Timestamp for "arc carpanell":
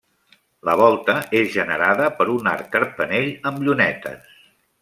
2.55-3.31